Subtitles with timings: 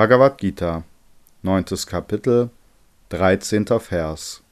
[0.00, 0.84] Bhagavad Gita,
[1.42, 1.66] 9.
[1.84, 2.48] Kapitel,
[3.10, 3.66] 13.
[3.66, 4.42] Vers.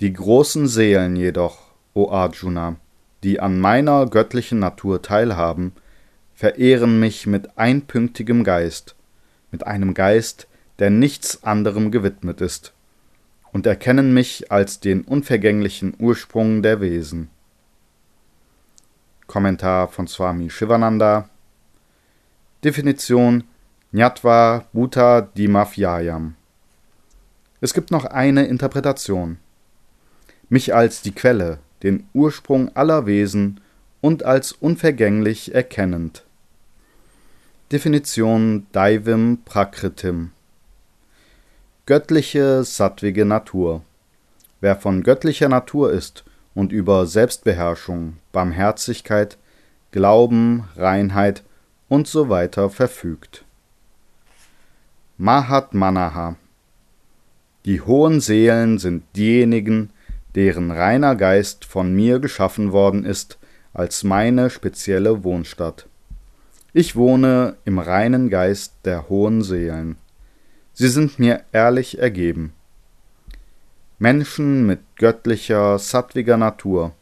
[0.00, 1.58] Die großen Seelen jedoch,
[1.94, 2.74] o Arjuna,
[3.22, 5.70] die an meiner göttlichen Natur teilhaben,
[6.34, 8.96] verehren mich mit einpünktigem Geist,
[9.52, 10.48] mit einem Geist,
[10.80, 12.72] der nichts anderem gewidmet ist,
[13.52, 17.30] und erkennen mich als den unvergänglichen Ursprung der Wesen.
[19.28, 21.28] Kommentar von Swami Shivananda
[22.64, 23.44] Definition
[23.92, 26.36] Nyatva Bhuta Dimafyayam
[27.60, 29.36] Es gibt noch eine Interpretation.
[30.48, 33.60] Mich als die Quelle, den Ursprung aller Wesen
[34.00, 36.24] und als unvergänglich erkennend.
[37.72, 40.30] Definition Daivim Prakritim
[41.84, 43.82] Göttliche, sattwige Natur.
[44.62, 49.36] Wer von göttlicher Natur ist und über Selbstbeherrschung, Barmherzigkeit,
[49.92, 51.42] Glauben, Reinheit
[51.88, 53.44] und so weiter verfügt.
[55.18, 56.36] Mahatmanaha
[57.64, 59.90] Die hohen Seelen sind diejenigen,
[60.34, 63.38] deren reiner Geist von mir geschaffen worden ist
[63.72, 65.86] als meine spezielle Wohnstatt.
[66.72, 69.96] Ich wohne im reinen Geist der hohen Seelen.
[70.74, 72.52] Sie sind mir ehrlich ergeben.
[73.98, 76.92] Menschen mit göttlicher, sattwiger Natur,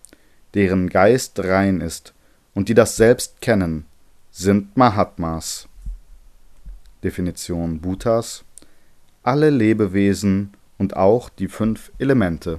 [0.54, 2.14] deren Geist rein ist
[2.54, 3.84] und die das Selbst kennen,
[4.36, 5.68] sind Mahatmas.
[7.04, 8.44] Definition Bhutas
[9.22, 12.58] alle Lebewesen und auch die fünf Elemente.